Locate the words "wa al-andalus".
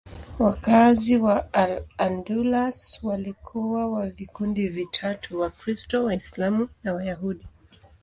1.17-2.99